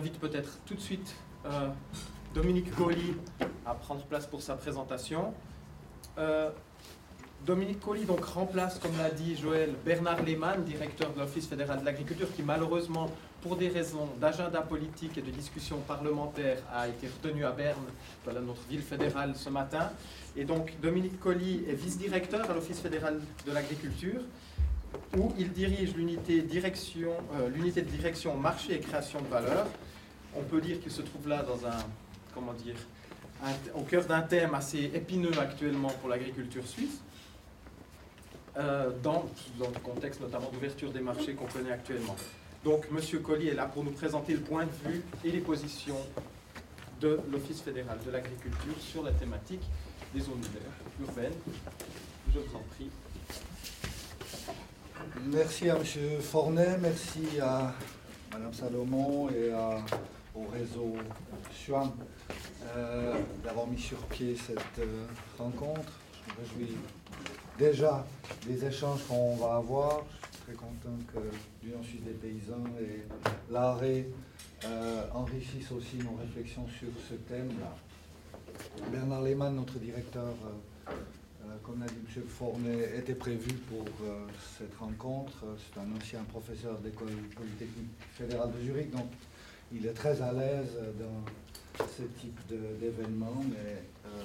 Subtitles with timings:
[0.00, 1.14] j'invite peut-être tout de suite
[1.44, 1.68] euh,
[2.34, 3.14] Dominique Colli
[3.66, 5.34] à prendre place pour sa présentation.
[6.16, 6.48] Euh,
[7.44, 11.84] Dominique Colli donc remplace, comme l'a dit Joël, Bernard Lehmann, directeur de l'Office fédéral de
[11.84, 13.10] l'agriculture, qui malheureusement,
[13.42, 17.84] pour des raisons d'agenda politique et de discussion parlementaire, a été retenu à Berne,
[18.24, 19.90] voilà notre ville fédérale, ce matin.
[20.34, 24.22] Et donc Dominique Colli est vice-directeur à l'Office fédéral de l'agriculture,
[25.18, 29.66] où il dirige l'unité direction, euh, l'unité de direction marché et création de valeur.
[30.36, 31.78] On peut dire qu'il se trouve là dans un,
[32.34, 32.76] comment dire,
[33.74, 37.00] au cœur d'un thème assez épineux actuellement pour l'agriculture suisse
[38.56, 39.24] euh, dans,
[39.58, 42.16] dans le contexte notamment d'ouverture des marchés qu'on connaît actuellement.
[42.64, 43.22] Donc, M.
[43.22, 45.96] Colli est là pour nous présenter le point de vue et les positions
[47.00, 49.62] de l'Office fédéral de l'agriculture sur la thématique
[50.14, 50.42] des zones
[51.00, 51.32] ur- urbaines.
[52.34, 52.90] Je vous en prie.
[55.32, 56.20] Merci à M.
[56.20, 57.72] Fornet, merci à
[58.32, 59.78] Mme Salomon et à-
[60.40, 60.96] au réseau
[61.52, 61.90] SUAM
[62.76, 65.06] euh, d'avoir mis sur pied cette euh,
[65.38, 65.92] rencontre.
[66.26, 66.76] Je me réjouis
[67.58, 68.06] déjà
[68.46, 70.04] des échanges qu'on va avoir.
[70.30, 71.20] Je suis très content que
[71.64, 73.02] l'Union suisse des paysans et
[73.50, 74.06] l'arrêt
[74.64, 77.74] euh, enrichissent aussi nos réflexions sur ce thème-là.
[78.90, 80.34] Bernard Lehmann, notre directeur
[81.62, 82.22] Comme l'a dit M.
[82.28, 83.84] Fornet, était prévu pour
[84.58, 85.44] cette rencontre.
[85.58, 89.06] C'est un ancien professeur d'école polytechnique fédérale de Zurich, donc
[89.72, 92.40] il est très à l'aise dans ce type
[92.80, 94.24] d'événement, mais euh,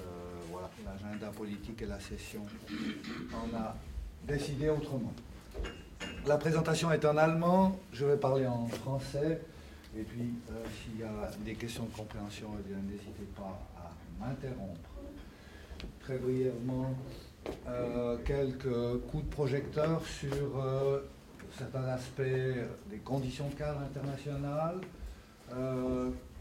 [0.51, 2.41] voilà, l'agenda politique et la session
[3.33, 3.75] en a
[4.27, 5.13] décidé autrement.
[6.25, 9.41] La présentation est en allemand, je vais parler en français,
[9.97, 14.89] et puis euh, s'il y a des questions de compréhension, eh n'hésitez pas à m'interrompre
[15.99, 16.93] très brièvement
[17.67, 21.01] euh, quelques coups de projecteur sur euh,
[21.57, 22.21] certains aspects
[22.89, 25.04] des conditions de cadre internationales, euh,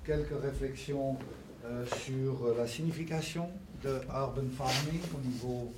[0.04, 1.16] quelques réflexions
[1.64, 3.48] euh, sur la signification
[3.82, 5.72] de urban farming au niveau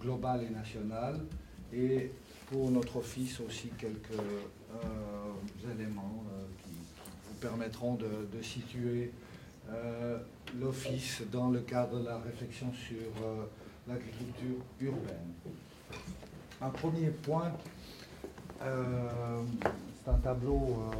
[0.00, 1.18] global et national,
[1.72, 2.10] et
[2.50, 9.12] pour notre office aussi quelques euh, éléments euh, qui, vous permettront de, situer
[9.70, 10.18] euh,
[10.60, 13.44] l'Office dans le cadre de la réflexion sur euh,
[13.86, 15.32] l'agriculture urbaine.
[16.60, 17.52] Un premier point,
[18.62, 19.42] euh,
[20.04, 20.96] c'est un tableau euh,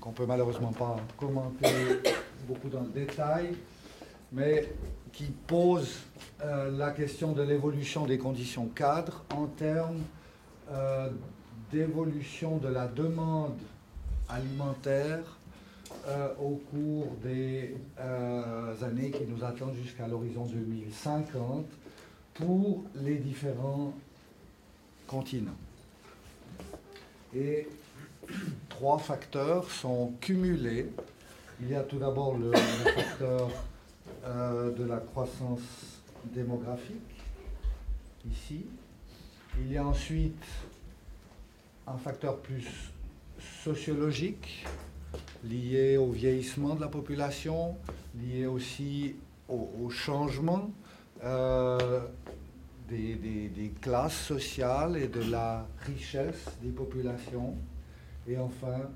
[0.00, 2.00] qu'on peut malheureusement pas commenter
[2.48, 3.54] beaucoup dans le détail,
[4.32, 4.72] mais
[5.12, 6.00] qui pose
[6.42, 10.02] euh, la question de l'évolution des conditions cadres en termes
[10.70, 11.10] euh,
[11.70, 13.58] d'évolution de la demande
[14.28, 15.38] alimentaire
[16.06, 17.76] euh, au cours des
[18.82, 21.66] années qui nous attendent jusqu'à l'horizon 2050
[22.34, 23.92] pour les différents
[25.06, 25.50] continents.
[27.34, 27.68] Et
[28.80, 30.90] trois facteurs sont cumulés.
[31.60, 33.50] Il y a tout d'abord le, facteur
[34.24, 35.60] euh, de la croissance
[36.24, 37.20] démographique,
[38.26, 38.64] ici.
[39.58, 40.42] Il y a ensuite
[41.86, 42.66] un facteur plus
[43.62, 44.64] sociologique,
[45.44, 47.76] lié au vieillissement de la population,
[48.18, 49.14] lié aussi
[49.46, 50.70] au, changement
[51.22, 52.00] euh,
[52.88, 57.58] des classes sociales et de la richesse des populations.
[58.30, 58.88] Et enfin,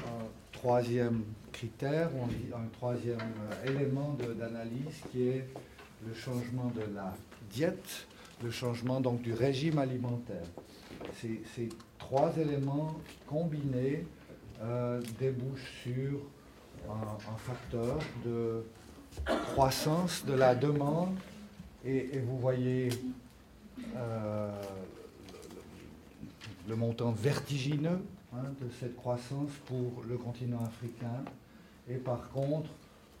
[0.00, 2.10] un troisième critère,
[2.54, 5.48] un troisième euh, élément d'analyse qui est
[6.06, 7.14] le changement de la
[7.50, 8.06] diète,
[8.44, 10.44] le changement donc du régime alimentaire.
[11.14, 12.94] Ces, trois éléments
[13.26, 14.04] combinés
[14.60, 16.20] euh, débouchent sur
[16.86, 18.62] un, facteur de
[19.54, 21.16] croissance de la demande
[21.82, 22.90] et, vous voyez
[23.96, 24.62] euh,
[26.68, 28.00] le montant vertigineux
[28.34, 31.24] hein, de cette croissance pour le continent africain
[31.88, 32.70] et par contre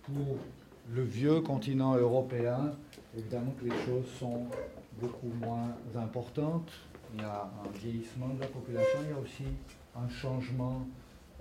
[0.02, 0.36] pour
[0.94, 2.72] le vieux continent européen,
[3.16, 4.46] évidemment que les choses sont
[5.00, 6.70] beaucoup moins importantes.
[7.14, 9.44] Il y a un vieillissement de la population, il y a aussi
[9.96, 10.86] un changement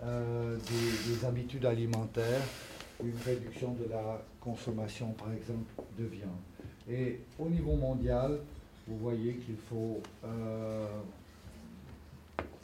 [0.03, 2.41] euh, des, des habitudes alimentaires,
[3.03, 6.29] une réduction de la consommation, par exemple, de viande.
[6.89, 8.39] Et au niveau mondial,
[8.87, 10.87] vous voyez qu'il faut euh,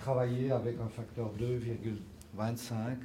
[0.04, 2.98] travailler avec un facteur 2,25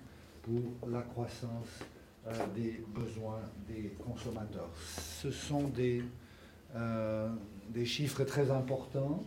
[0.42, 1.78] pour la croissance
[2.26, 4.70] euh, des besoins des consommateurs.
[5.22, 6.02] Ce sont des,
[6.74, 7.28] euh,
[7.68, 9.22] des chiffres très importants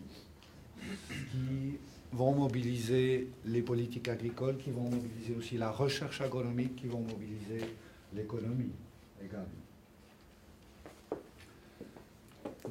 [1.32, 1.78] qui
[2.12, 7.74] vont mobiliser les politiques agricoles, qui vont mobiliser aussi la recherche agronomique, qui vont mobiliser
[8.14, 8.74] l'économie
[9.24, 9.48] également.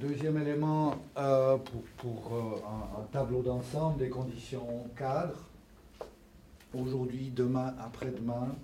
[0.00, 1.58] Deuxième élément euh,
[1.98, 5.44] pour, euh, un, tableau d'ensemble des conditions cadres.
[6.72, 8.56] aujourd'hui, demain, après-demain,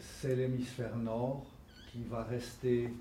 [0.00, 1.46] c'est l'hémisphère nord
[1.92, 2.92] qui va rester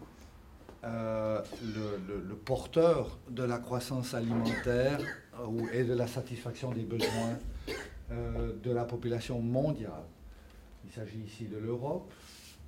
[0.84, 5.00] euh, le, porteur de la croissance alimentaire
[5.74, 7.40] et de la satisfaction des besoins
[8.12, 10.06] de la population mondiale.
[10.86, 12.14] Il s'agit ici de l'Europe,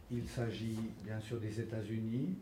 [0.10, 2.36] il s'agit bien sûr des États-Unis,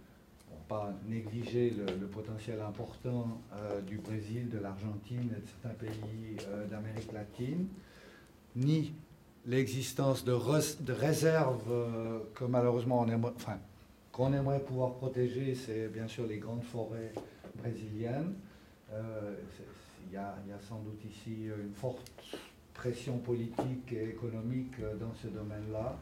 [0.67, 3.41] pas négliger le, potentiel important
[3.87, 6.37] du Brésil, de l'Argentine et de certains pays
[6.69, 7.67] d'Amérique latine,
[8.55, 8.93] ni
[9.45, 10.33] l'existence de,
[10.83, 11.73] de, réserves
[12.33, 13.57] que malheureusement on enfin,
[14.13, 17.11] qu'on aimerait pouvoir protéger, c'est bien sûr les grandes forêts
[17.55, 18.35] brésiliennes.
[18.93, 19.33] Euh,
[20.07, 20.35] il y, a
[20.69, 22.11] sans doute ici une forte
[22.75, 25.97] pression politique et économique euh, dans ce domaine-là.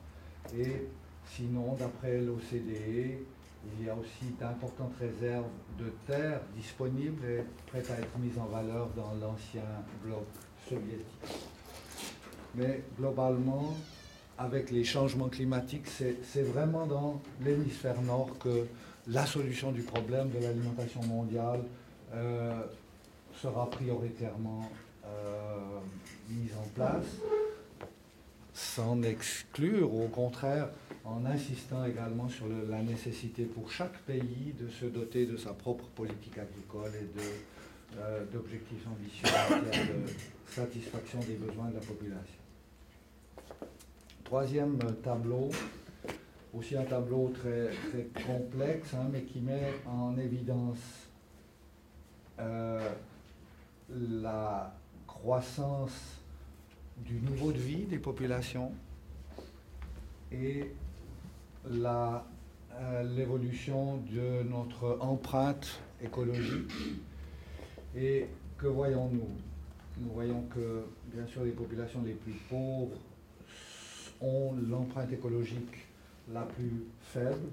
[0.58, 0.88] Et
[1.26, 3.20] sinon, d'après l'OCDE,
[3.66, 5.46] il y a aussi d'importantes réserves
[5.78, 9.62] de terres disponibles et prêtes à être mises en valeur dans l'ancien
[10.04, 10.26] bloc
[10.68, 11.06] soviétique.
[12.56, 13.76] Mais globalement,
[14.38, 18.66] avec les changements climatiques, c'est vraiment dans l'hémisphère nord que
[19.08, 21.62] la solution du problème de l'alimentation mondiale
[22.14, 22.62] euh,
[23.34, 24.70] sera prioritairement
[25.06, 25.80] euh,
[26.30, 27.06] mise en place,
[28.54, 30.70] sans exclure, au contraire,
[31.04, 35.86] en insistant également sur la nécessité pour chaque pays de se doter de sa propre
[35.96, 37.08] politique agricole et
[37.98, 40.12] euh, d'objectifs ambitieux en termes de
[40.48, 42.40] satisfaction des besoins de la population.
[44.24, 45.50] Troisième tableau,
[46.54, 50.78] aussi un tableau très, très complexe, hein, mais qui met en évidence
[52.40, 52.90] euh,
[53.90, 54.74] la
[55.08, 56.22] croissance
[56.98, 58.72] du niveau de vie des populations
[60.32, 60.72] et
[61.66, 66.72] euh, l'évolution de notre empreinte écologique.
[67.96, 68.28] Et
[68.58, 69.28] que voyons-nous?
[70.00, 72.98] Nous voyons que, bien sûr, les populations les plus pauvres
[74.22, 75.88] ont l'empreinte écologique
[76.32, 77.50] la plus faible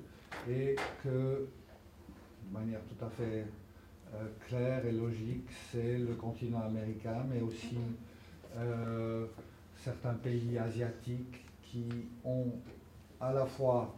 [0.49, 3.47] et que, de manière tout à fait
[4.15, 7.79] euh, claire et logique, c'est le continent américain, mais aussi
[8.57, 9.27] euh,
[9.77, 11.87] certains pays asiatiques qui
[12.25, 12.53] ont
[13.21, 13.95] à la fois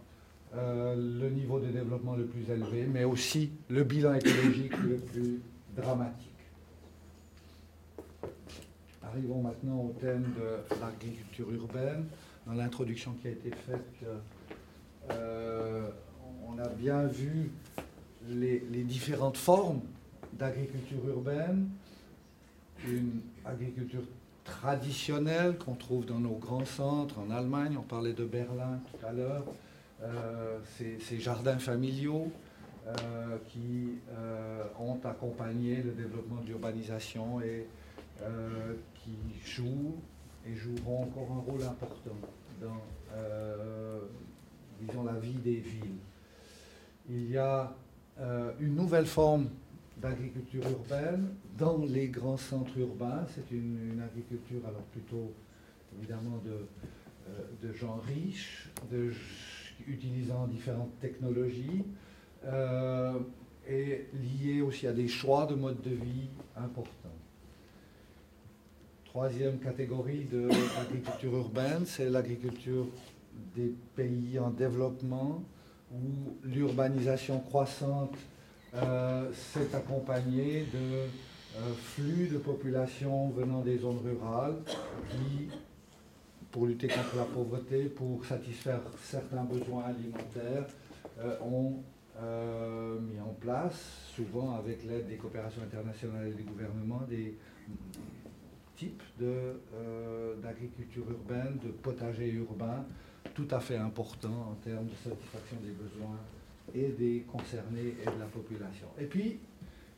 [0.57, 5.41] euh, le niveau de développement le plus élevé, mais aussi le bilan écologique le plus
[5.77, 6.27] dramatique.
[9.03, 12.07] Arrivons maintenant au thème de l'agriculture urbaine.
[12.47, 14.05] Dans l'introduction qui a été faite,
[15.11, 15.89] euh,
[16.49, 17.51] on a bien vu
[18.29, 19.81] les, différentes formes
[20.33, 21.69] d'agriculture urbaine,
[22.87, 24.03] une agriculture
[24.45, 29.13] traditionnelle qu'on trouve dans nos grands centres en Allemagne, on parlait de Berlin tout à
[29.13, 29.45] l'heure,
[30.03, 32.31] euh, ces, jardins familiaux
[32.87, 33.99] euh, qui
[34.79, 37.67] ont accompagné le développement de l'urbanisation et
[38.95, 39.97] qui jouent
[40.47, 42.17] et joueront encore un rôle important
[42.61, 42.81] dans
[43.15, 44.01] euh,
[44.81, 45.99] disons, la vie des villes.
[47.09, 47.75] Il y a
[48.21, 49.49] euh, une nouvelle forme
[49.97, 53.27] d'agriculture urbaine dans les grands centres urbains.
[53.35, 55.33] C'est une, agriculture alors plutôt
[55.99, 56.67] évidemment de,
[57.29, 59.13] euh, de gens riches, de,
[59.89, 61.85] utilisant différentes technologies
[63.69, 67.17] et liées aussi à des choix de mode de vie importants.
[69.05, 70.49] Troisième catégorie de
[70.79, 72.87] l'agriculture urbaine, c'est l'agriculture
[73.57, 75.43] des pays en développement
[75.93, 78.15] où l'urbanisation croissante
[78.75, 84.59] euh, s'est accompagnée de euh, flux de population venant des zones rurales
[85.11, 85.49] qui,
[86.51, 90.67] pour lutter contre la pauvreté, pour satisfaire certains besoins alimentaires,
[91.21, 91.83] euh, ont
[93.01, 97.35] mis en place, souvent avec l'aide des coopérations internationales et des gouvernements, des
[98.81, 102.87] type euh, d'agriculture urbaine, de potager urbain,
[103.35, 106.19] tout à fait important en termes de satisfaction des besoins
[106.75, 108.87] et des concernés et de la population.
[108.99, 109.39] Et puis,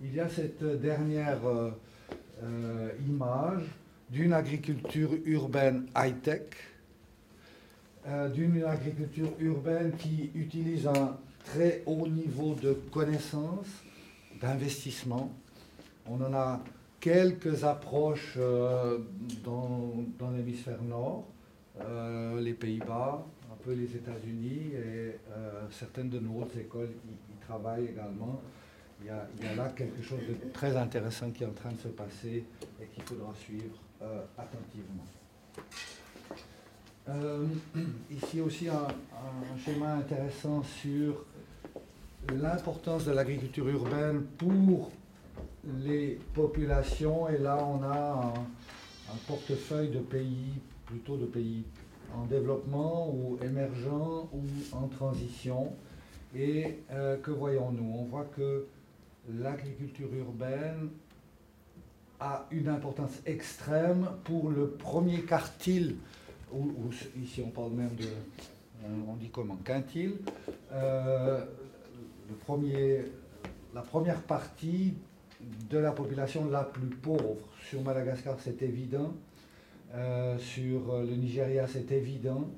[0.00, 1.70] il y a cette dernière euh,
[2.42, 3.62] euh, image
[4.12, 6.42] d'une agriculture urbaine high-tech,
[8.34, 13.66] d'une agriculture urbaine qui utilise un très haut niveau de connaissance,
[14.40, 15.32] d'investissement.
[16.06, 16.62] On en a
[17.00, 18.98] quelques approches euh,
[19.44, 19.92] dans,
[20.36, 21.26] l'hémisphère nord,
[21.80, 27.44] euh, les Pays-Bas, un peu les États-Unis et euh, certaines de nos autres écoles y,
[27.44, 28.40] travaillent également.
[29.04, 31.88] Il y, a, là quelque chose de très intéressant qui est en train de se
[31.88, 32.44] passer
[32.80, 33.74] et qu'il faudra suivre
[34.38, 35.06] attentivement.
[38.10, 38.86] ici aussi un,
[39.64, 41.24] schéma intéressant sur
[42.32, 44.92] l'importance de l'agriculture urbaine pour
[45.84, 48.32] les populations, et là on a
[49.10, 50.54] un, portefeuille de pays
[50.86, 51.64] plutôt de pays
[52.14, 54.42] en développement ou émergents ou
[54.72, 55.72] en transition.
[56.34, 56.78] Et
[57.22, 57.94] que voyons-nous?
[57.98, 58.64] On voit que
[59.28, 60.90] l'agriculture urbaine
[62.20, 65.96] a une importance extrême pour le premier quartile,
[66.52, 66.70] ou,
[67.20, 68.06] ici on parle même de,
[69.08, 70.14] on, dit comment, quintile,
[70.72, 71.44] euh,
[72.28, 73.02] le premier,
[73.74, 74.94] la première partie
[75.68, 77.36] de la population la plus pauvre.
[77.68, 79.14] Sur Madagascar, c'est évident.
[79.94, 82.48] Euh, sur le Nigeria, c'est évident.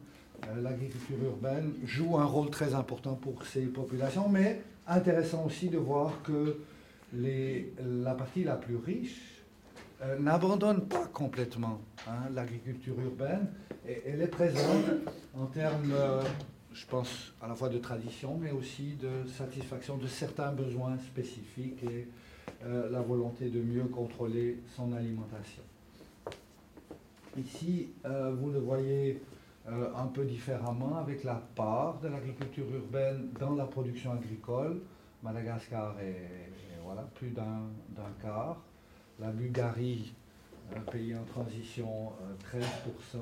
[0.46, 5.78] Euh, l'agriculture urbaine joue un rôle très important pour ces populations, mais intéressant aussi de
[5.78, 6.58] voir que
[7.12, 9.34] la partie la plus riche
[10.02, 13.46] euh, n'abandonne pas complètement hein, l'agriculture urbaine.
[13.86, 14.84] Et, elle est présente
[15.34, 16.22] en termes, euh,
[16.72, 21.82] je pense, à la fois de tradition, mais aussi de satisfaction de certains besoins spécifiques
[21.84, 22.08] et
[22.64, 25.62] euh, la volonté de mieux contrôler son alimentation.
[27.36, 29.20] Ici, vous le voyez
[29.66, 34.80] un peu différemment avec la part de l'agriculture urbaine dans la production agricole.
[35.22, 36.50] Madagascar est,
[36.84, 37.70] voilà, plus d'un
[38.20, 38.62] quart.
[39.18, 40.12] La Bulgarie,
[40.74, 42.12] un pays en transition,
[42.52, 43.20] 13%, euh,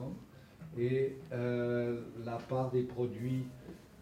[0.79, 3.45] et euh, la part des produits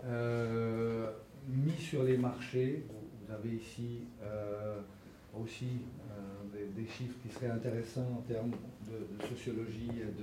[0.04, 1.10] euh,
[1.48, 4.00] mis sur les marchés, vous avez ici
[5.38, 5.66] aussi
[6.52, 8.52] des, chiffres qui seraient intéressants en termes
[8.88, 10.22] de, sociologie et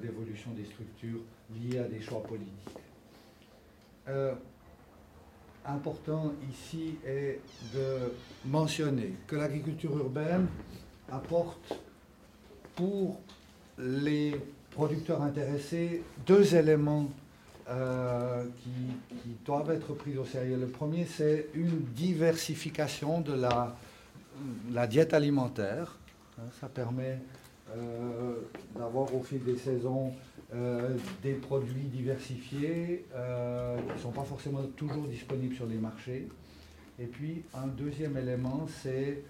[0.00, 2.78] d'évolution des structures liées à des choix politiques
[5.66, 7.40] important ici est
[7.74, 8.12] de
[8.44, 10.46] mentionner que l'agriculture urbaine
[11.10, 11.74] apporte
[12.76, 13.20] pour
[13.78, 14.34] les
[14.70, 17.08] producteurs intéressés deux éléments
[17.68, 20.56] euh, qui, doivent être pris au sérieux.
[20.56, 23.74] Le premier, c'est une diversification de la,
[24.72, 25.96] la diète alimentaire.
[26.60, 27.20] Ça permet
[27.70, 28.34] euh,
[28.76, 30.12] d'avoir au fil des saisons
[30.54, 36.28] euh, des produits diversifiés euh, qui ne sont pas forcément toujours disponibles sur les marchés.
[36.98, 39.22] Et puis un deuxième élément, c'est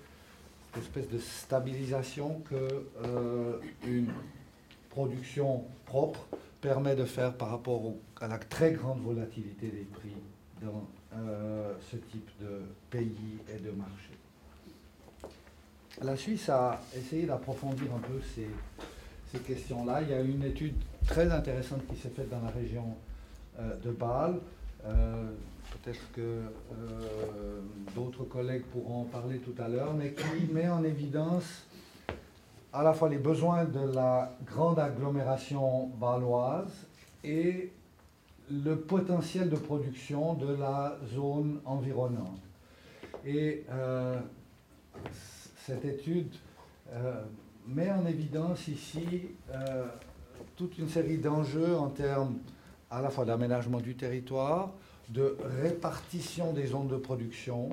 [0.72, 4.08] cette espèce de stabilisation que une
[4.90, 6.26] production propre
[6.60, 10.16] permet de faire par rapport à la très grande volatilité des prix
[10.60, 10.86] dans
[11.90, 12.60] ce type de
[12.90, 14.10] pays et de marché.
[16.02, 18.48] La Suisse a essayé d'approfondir un peu ces,
[19.46, 20.00] questions-là.
[20.02, 20.76] Il y a une étude
[21.08, 22.84] très intéressante qui s'est faite dans la région
[23.58, 24.38] euh, de Bâle.
[24.86, 25.28] Euh,
[25.72, 27.60] peut-être que euh,
[27.96, 31.64] d'autres collègues pourront en parler tout à l'heure, mais qui met en évidence
[32.72, 36.86] à la fois les besoins de la grande agglomération baloise
[37.24, 37.72] et
[38.50, 42.40] le potentiel de production de la zone environnante.
[45.66, 46.35] Cette étude
[47.66, 49.06] met en évidence ici
[50.56, 52.38] toute une série d'enjeux en termes
[52.90, 54.73] à la fois d'aménagement du territoire,
[55.09, 57.71] de répartition des zones de production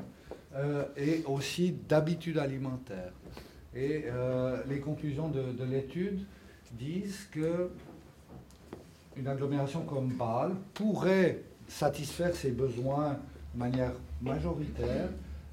[0.55, 3.13] euh, et aussi d'habitudes alimentaires.
[3.75, 6.25] Et euh, les conclusions de, de l'étude
[6.73, 7.69] disent que
[9.15, 13.17] une agglomération comme Bâle pourrait satisfaire ses besoins
[13.53, 15.09] de manière majoritaire,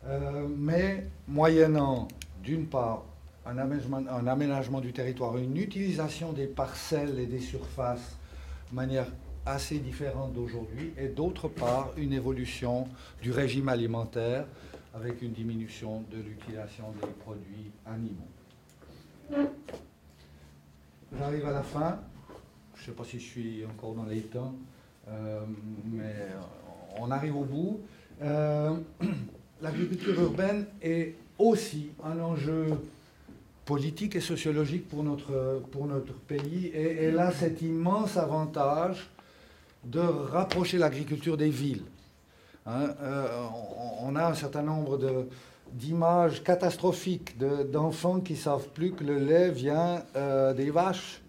[0.06, 2.08] euh, mais moyennant
[2.42, 3.04] d'une part
[3.46, 8.18] un aménagement, du territoire, une utilisation des parcelles et des surfaces
[8.70, 9.06] de manière
[9.46, 12.86] assez différente d'aujourd'hui, et d'autre part une évolution
[13.22, 14.44] du régime alimentaire
[14.94, 18.28] avec une diminution de l'utilisation des produits animaux.
[21.18, 22.00] J'arrive à la fin.
[22.74, 24.54] Je ne sais pas si je suis encore dans les temps,
[25.08, 25.40] euh,
[25.86, 26.14] mais
[26.98, 27.80] on arrive au bout.
[28.20, 28.76] Euh,
[29.62, 32.66] l'agriculture urbaine est aussi un enjeu
[33.64, 36.66] politique et sociologique pour notre, pour notre pays.
[36.74, 39.08] Et elle a cet immense avantage
[39.84, 41.84] de rapprocher l'agriculture des villes.
[42.66, 43.26] Hein, euh,
[44.02, 45.26] on, a un certain nombre
[45.72, 47.36] d'images catastrophiques
[47.70, 51.22] d'enfants qui ne savent plus que le lait vient euh, des vaches,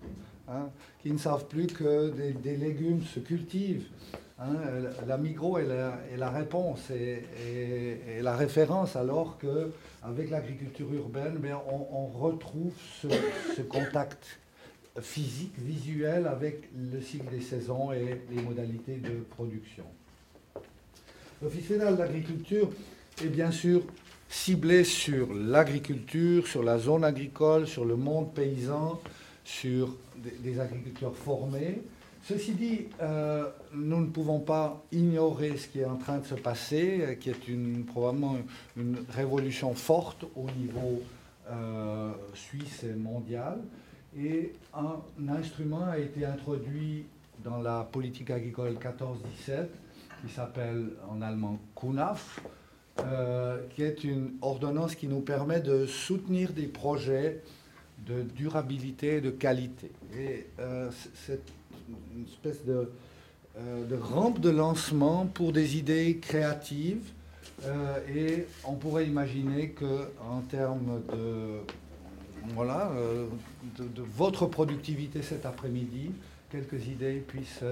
[0.49, 0.69] hein,
[1.01, 3.87] qui ne savent plus que des, légumes se cultivent.
[4.41, 4.53] Hein.
[5.05, 5.67] la migro est
[6.17, 14.39] la, réponse et, la référence alors que avec l'agriculture urbaine, mais on, retrouve ce, contact
[15.01, 19.83] physique, visuel avec le cycle des saisons et les modalités de production.
[21.41, 22.69] L'Office fédéral de l'agriculture
[23.21, 23.81] est bien sûr
[24.29, 29.01] ciblé sur l'agriculture, sur la zone agricole, sur le monde paysan,
[29.43, 31.81] sur des agriculteurs formés,
[32.29, 36.35] Ceci dit, euh, nous ne pouvons pas ignorer ce qui est en train de se
[36.35, 38.37] passer, euh, qui est probablement
[38.77, 41.01] une révolution forte au niveau
[41.49, 43.57] euh, suisse et mondial.
[44.15, 47.07] Et un instrument a été introduit
[47.43, 49.65] dans la politique agricole 14-17
[50.23, 52.41] qui s'appelle en allemand KUNAF,
[53.71, 57.41] qui est une ordonnance qui nous permet de soutenir des projets
[58.05, 59.89] de durabilité et de qualité.
[62.15, 62.91] Une espèce de,
[63.57, 67.11] euh, de, rampe de lancement pour des idées créatives.
[68.15, 71.59] et on pourrait imaginer qu'en termes de,
[72.55, 72.91] voilà,
[73.77, 76.11] de, de, votre productivité cet après-midi,
[76.49, 77.63] quelques idées puissent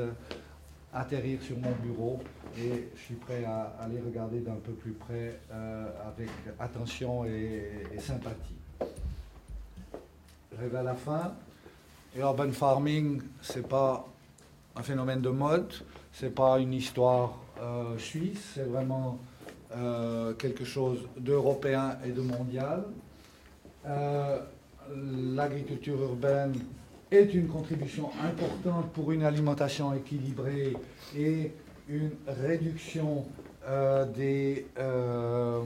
[0.94, 2.20] atterrir sur mon bureau
[2.58, 7.86] et je suis prêt à, aller regarder d'un peu plus près euh, avec attention et,
[8.00, 8.56] sympathie.
[10.60, 11.34] Je à la fin.
[12.18, 14.08] Urban farming, ce n'est pas
[14.76, 15.72] un phénomène de mode,
[16.12, 19.20] ce n'est pas une histoire euh, suisse, c'est vraiment
[19.76, 22.84] euh, quelque chose d'européen et de mondial.
[25.36, 26.54] L'agriculture urbaine
[27.12, 30.74] est une contribution importante pour une alimentation équilibrée
[31.16, 31.52] et
[31.88, 33.26] une réduction
[33.68, 35.62] euh, des euh,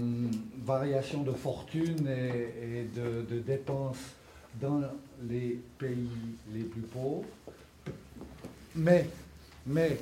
[0.63, 4.15] variations de fortune et, de, dépenses
[4.59, 4.81] dans
[5.29, 6.09] les pays
[6.53, 7.25] les plus pauvres.
[8.75, 9.07] Mais,
[9.65, 9.97] mais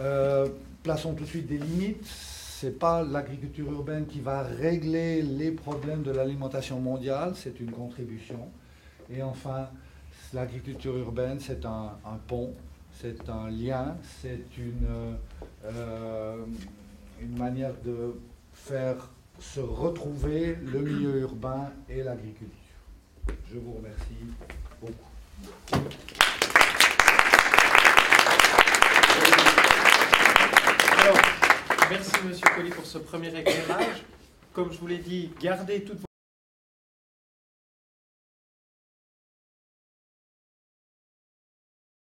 [0.00, 0.48] euh,
[0.82, 2.06] plaçons tout de suite des limites.
[2.06, 7.70] Ce n'est pas l'agriculture urbaine qui va régler les problèmes de l'alimentation mondiale, c'est une
[7.70, 8.48] contribution.
[9.12, 9.68] Et enfin,
[10.32, 11.90] l'agriculture urbaine, c'est un,
[12.26, 12.54] pont,
[13.00, 15.16] c'est un lien, c'est une,
[15.66, 16.44] euh,
[17.20, 18.14] une manière de
[18.54, 22.63] faire se retrouver le milieu urbain et l'agriculture.
[23.52, 24.34] Je vous remercie
[24.80, 25.10] beaucoup.
[31.90, 34.04] Merci Monsieur Colli pour ce premier éclairage.
[34.52, 36.13] Comme je vous l'ai dit, gardez toutes vos